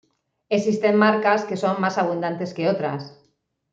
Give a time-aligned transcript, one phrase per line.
[0.49, 3.19] Existen marcas que son más abundantes que otras.